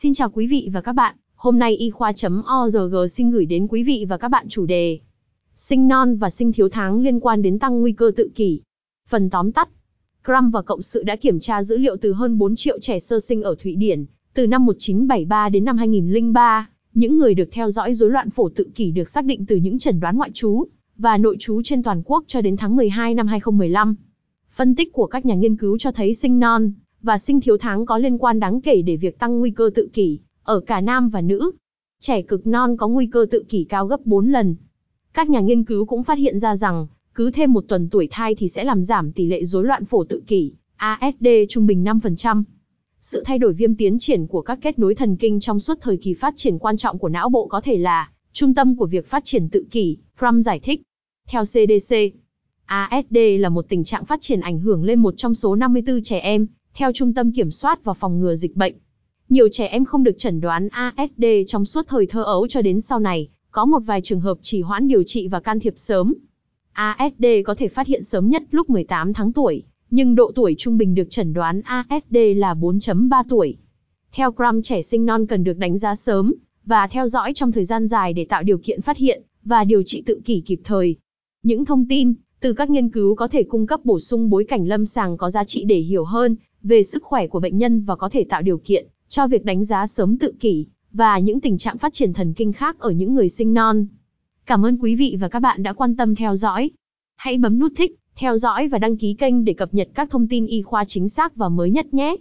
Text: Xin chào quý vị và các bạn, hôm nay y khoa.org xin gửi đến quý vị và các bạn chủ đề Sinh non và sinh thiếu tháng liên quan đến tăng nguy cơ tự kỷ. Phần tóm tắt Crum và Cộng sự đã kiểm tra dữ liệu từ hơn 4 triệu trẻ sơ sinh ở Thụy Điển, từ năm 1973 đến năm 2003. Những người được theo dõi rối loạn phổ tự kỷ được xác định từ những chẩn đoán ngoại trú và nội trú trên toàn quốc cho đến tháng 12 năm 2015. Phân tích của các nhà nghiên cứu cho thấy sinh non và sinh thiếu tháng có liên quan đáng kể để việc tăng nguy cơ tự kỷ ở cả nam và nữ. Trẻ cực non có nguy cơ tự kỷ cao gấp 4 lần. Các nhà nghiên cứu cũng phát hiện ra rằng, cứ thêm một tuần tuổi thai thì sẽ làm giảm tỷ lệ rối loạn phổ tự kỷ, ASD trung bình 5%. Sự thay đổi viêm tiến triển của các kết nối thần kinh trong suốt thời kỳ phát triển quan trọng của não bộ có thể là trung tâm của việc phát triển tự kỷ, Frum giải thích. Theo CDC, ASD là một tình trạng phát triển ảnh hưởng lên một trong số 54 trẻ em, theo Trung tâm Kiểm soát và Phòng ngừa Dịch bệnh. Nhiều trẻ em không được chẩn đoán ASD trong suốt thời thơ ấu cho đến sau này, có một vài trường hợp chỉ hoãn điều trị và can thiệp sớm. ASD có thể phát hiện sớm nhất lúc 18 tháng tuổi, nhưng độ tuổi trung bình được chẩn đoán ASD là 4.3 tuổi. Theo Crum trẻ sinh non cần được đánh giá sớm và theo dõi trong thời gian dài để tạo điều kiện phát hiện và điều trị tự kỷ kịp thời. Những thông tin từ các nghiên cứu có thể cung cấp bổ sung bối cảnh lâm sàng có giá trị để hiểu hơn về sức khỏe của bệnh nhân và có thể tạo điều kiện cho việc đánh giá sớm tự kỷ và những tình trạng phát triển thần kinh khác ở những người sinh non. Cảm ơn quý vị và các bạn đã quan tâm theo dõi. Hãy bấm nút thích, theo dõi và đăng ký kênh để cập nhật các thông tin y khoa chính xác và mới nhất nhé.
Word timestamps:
Xin 0.00 0.14
chào 0.14 0.30
quý 0.30 0.46
vị 0.46 0.70
và 0.72 0.80
các 0.80 0.92
bạn, 0.92 1.16
hôm 1.34 1.58
nay 1.58 1.76
y 1.76 1.90
khoa.org 1.90 3.08
xin 3.10 3.30
gửi 3.30 3.46
đến 3.46 3.66
quý 3.68 3.82
vị 3.82 4.06
và 4.08 4.16
các 4.16 4.28
bạn 4.28 4.46
chủ 4.48 4.66
đề 4.66 4.98
Sinh 5.54 5.88
non 5.88 6.16
và 6.16 6.30
sinh 6.30 6.52
thiếu 6.52 6.68
tháng 6.68 7.00
liên 7.00 7.20
quan 7.20 7.42
đến 7.42 7.58
tăng 7.58 7.80
nguy 7.80 7.92
cơ 7.92 8.10
tự 8.16 8.30
kỷ. 8.34 8.60
Phần 9.08 9.30
tóm 9.30 9.52
tắt 9.52 9.68
Crum 10.24 10.50
và 10.50 10.62
Cộng 10.62 10.82
sự 10.82 11.02
đã 11.02 11.16
kiểm 11.16 11.38
tra 11.38 11.62
dữ 11.62 11.76
liệu 11.76 11.96
từ 11.96 12.12
hơn 12.12 12.38
4 12.38 12.56
triệu 12.56 12.78
trẻ 12.80 12.98
sơ 12.98 13.20
sinh 13.20 13.42
ở 13.42 13.54
Thụy 13.62 13.76
Điển, 13.76 14.04
từ 14.34 14.46
năm 14.46 14.66
1973 14.66 15.48
đến 15.48 15.64
năm 15.64 15.76
2003. 15.76 16.70
Những 16.94 17.18
người 17.18 17.34
được 17.34 17.48
theo 17.52 17.70
dõi 17.70 17.94
rối 17.94 18.10
loạn 18.10 18.30
phổ 18.30 18.48
tự 18.48 18.64
kỷ 18.74 18.90
được 18.90 19.08
xác 19.08 19.24
định 19.24 19.46
từ 19.46 19.56
những 19.56 19.78
chẩn 19.78 20.00
đoán 20.00 20.16
ngoại 20.16 20.30
trú 20.34 20.64
và 20.98 21.18
nội 21.18 21.36
trú 21.40 21.62
trên 21.62 21.82
toàn 21.82 22.02
quốc 22.04 22.24
cho 22.26 22.40
đến 22.40 22.56
tháng 22.56 22.76
12 22.76 23.14
năm 23.14 23.26
2015. 23.26 23.94
Phân 24.50 24.74
tích 24.74 24.92
của 24.92 25.06
các 25.06 25.26
nhà 25.26 25.34
nghiên 25.34 25.56
cứu 25.56 25.78
cho 25.78 25.92
thấy 25.92 26.14
sinh 26.14 26.38
non 26.38 26.72
và 27.02 27.18
sinh 27.18 27.40
thiếu 27.40 27.56
tháng 27.58 27.86
có 27.86 27.98
liên 27.98 28.18
quan 28.18 28.40
đáng 28.40 28.60
kể 28.60 28.82
để 28.82 28.96
việc 28.96 29.18
tăng 29.18 29.38
nguy 29.38 29.50
cơ 29.50 29.70
tự 29.74 29.88
kỷ 29.92 30.18
ở 30.42 30.60
cả 30.60 30.80
nam 30.80 31.08
và 31.08 31.20
nữ. 31.20 31.50
Trẻ 32.00 32.22
cực 32.22 32.46
non 32.46 32.76
có 32.76 32.88
nguy 32.88 33.06
cơ 33.06 33.26
tự 33.30 33.44
kỷ 33.48 33.64
cao 33.64 33.86
gấp 33.86 34.06
4 34.06 34.30
lần. 34.30 34.56
Các 35.14 35.30
nhà 35.30 35.40
nghiên 35.40 35.64
cứu 35.64 35.84
cũng 35.84 36.04
phát 36.04 36.18
hiện 36.18 36.38
ra 36.38 36.56
rằng, 36.56 36.86
cứ 37.14 37.30
thêm 37.30 37.52
một 37.52 37.64
tuần 37.68 37.88
tuổi 37.88 38.08
thai 38.10 38.34
thì 38.34 38.48
sẽ 38.48 38.64
làm 38.64 38.82
giảm 38.82 39.12
tỷ 39.12 39.26
lệ 39.26 39.44
rối 39.44 39.64
loạn 39.64 39.84
phổ 39.84 40.04
tự 40.04 40.22
kỷ, 40.26 40.52
ASD 40.76 41.26
trung 41.48 41.66
bình 41.66 41.84
5%. 41.84 42.42
Sự 43.00 43.22
thay 43.26 43.38
đổi 43.38 43.52
viêm 43.52 43.74
tiến 43.74 43.98
triển 43.98 44.26
của 44.26 44.42
các 44.42 44.58
kết 44.62 44.78
nối 44.78 44.94
thần 44.94 45.16
kinh 45.16 45.40
trong 45.40 45.60
suốt 45.60 45.78
thời 45.80 45.96
kỳ 45.96 46.14
phát 46.14 46.34
triển 46.36 46.58
quan 46.58 46.76
trọng 46.76 46.98
của 46.98 47.08
não 47.08 47.28
bộ 47.28 47.46
có 47.46 47.60
thể 47.60 47.78
là 47.78 48.10
trung 48.32 48.54
tâm 48.54 48.76
của 48.76 48.86
việc 48.86 49.06
phát 49.06 49.24
triển 49.24 49.48
tự 49.48 49.64
kỷ, 49.70 49.96
Frum 50.18 50.40
giải 50.40 50.60
thích. 50.60 50.82
Theo 51.28 51.42
CDC, 51.44 51.96
ASD 52.66 53.16
là 53.38 53.48
một 53.48 53.66
tình 53.68 53.84
trạng 53.84 54.04
phát 54.04 54.20
triển 54.20 54.40
ảnh 54.40 54.60
hưởng 54.60 54.84
lên 54.84 55.00
một 55.00 55.14
trong 55.16 55.34
số 55.34 55.54
54 55.54 56.02
trẻ 56.02 56.18
em, 56.18 56.46
theo 56.78 56.92
Trung 56.92 57.14
tâm 57.14 57.32
Kiểm 57.32 57.50
soát 57.50 57.84
và 57.84 57.92
Phòng 57.92 58.20
ngừa 58.20 58.34
Dịch 58.34 58.56
bệnh. 58.56 58.74
Nhiều 59.28 59.48
trẻ 59.52 59.66
em 59.66 59.84
không 59.84 60.04
được 60.04 60.18
chẩn 60.18 60.40
đoán 60.40 60.68
ASD 60.68 61.24
trong 61.46 61.64
suốt 61.64 61.88
thời 61.88 62.06
thơ 62.06 62.22
ấu 62.22 62.48
cho 62.48 62.62
đến 62.62 62.80
sau 62.80 62.98
này, 62.98 63.28
có 63.50 63.64
một 63.64 63.78
vài 63.78 64.00
trường 64.00 64.20
hợp 64.20 64.38
chỉ 64.42 64.62
hoãn 64.62 64.88
điều 64.88 65.02
trị 65.02 65.28
và 65.28 65.40
can 65.40 65.60
thiệp 65.60 65.72
sớm. 65.76 66.14
ASD 66.72 67.24
có 67.44 67.54
thể 67.54 67.68
phát 67.68 67.86
hiện 67.86 68.02
sớm 68.02 68.28
nhất 68.28 68.42
lúc 68.50 68.70
18 68.70 69.12
tháng 69.12 69.32
tuổi, 69.32 69.62
nhưng 69.90 70.14
độ 70.14 70.32
tuổi 70.34 70.54
trung 70.58 70.78
bình 70.78 70.94
được 70.94 71.10
chẩn 71.10 71.32
đoán 71.32 71.60
ASD 71.64 72.16
là 72.36 72.54
4.3 72.54 73.24
tuổi. 73.28 73.56
Theo 74.12 74.32
Crum 74.32 74.62
trẻ 74.62 74.82
sinh 74.82 75.06
non 75.06 75.26
cần 75.26 75.44
được 75.44 75.58
đánh 75.58 75.78
giá 75.78 75.94
sớm 75.94 76.34
và 76.64 76.86
theo 76.86 77.08
dõi 77.08 77.32
trong 77.34 77.52
thời 77.52 77.64
gian 77.64 77.86
dài 77.86 78.12
để 78.12 78.24
tạo 78.24 78.42
điều 78.42 78.58
kiện 78.58 78.82
phát 78.82 78.96
hiện 78.96 79.22
và 79.44 79.64
điều 79.64 79.82
trị 79.82 80.02
tự 80.06 80.20
kỷ 80.24 80.42
kịp 80.46 80.60
thời. 80.64 80.96
Những 81.42 81.64
thông 81.64 81.88
tin 81.88 82.14
từ 82.40 82.52
các 82.52 82.70
nghiên 82.70 82.88
cứu 82.88 83.14
có 83.14 83.28
thể 83.28 83.42
cung 83.42 83.66
cấp 83.66 83.80
bổ 83.84 84.00
sung 84.00 84.30
bối 84.30 84.44
cảnh 84.44 84.66
lâm 84.66 84.86
sàng 84.86 85.16
có 85.16 85.30
giá 85.30 85.44
trị 85.44 85.64
để 85.64 85.78
hiểu 85.78 86.04
hơn 86.04 86.36
về 86.62 86.82
sức 86.82 87.02
khỏe 87.02 87.26
của 87.26 87.40
bệnh 87.40 87.58
nhân 87.58 87.80
và 87.80 87.96
có 87.96 88.08
thể 88.08 88.24
tạo 88.24 88.42
điều 88.42 88.58
kiện 88.58 88.86
cho 89.08 89.26
việc 89.26 89.44
đánh 89.44 89.64
giá 89.64 89.86
sớm 89.86 90.18
tự 90.18 90.32
kỷ 90.40 90.66
và 90.92 91.18
những 91.18 91.40
tình 91.40 91.58
trạng 91.58 91.78
phát 91.78 91.92
triển 91.92 92.12
thần 92.12 92.32
kinh 92.32 92.52
khác 92.52 92.78
ở 92.78 92.90
những 92.90 93.14
người 93.14 93.28
sinh 93.28 93.54
non. 93.54 93.86
Cảm 94.46 94.66
ơn 94.66 94.76
quý 94.76 94.94
vị 94.94 95.16
và 95.20 95.28
các 95.28 95.40
bạn 95.40 95.62
đã 95.62 95.72
quan 95.72 95.96
tâm 95.96 96.14
theo 96.14 96.36
dõi. 96.36 96.70
Hãy 97.16 97.38
bấm 97.38 97.58
nút 97.58 97.72
thích, 97.76 97.98
theo 98.16 98.38
dõi 98.38 98.68
và 98.68 98.78
đăng 98.78 98.96
ký 98.96 99.14
kênh 99.14 99.44
để 99.44 99.52
cập 99.52 99.74
nhật 99.74 99.88
các 99.94 100.10
thông 100.10 100.28
tin 100.28 100.46
y 100.46 100.62
khoa 100.62 100.84
chính 100.84 101.08
xác 101.08 101.36
và 101.36 101.48
mới 101.48 101.70
nhất 101.70 101.94
nhé. 101.94 102.16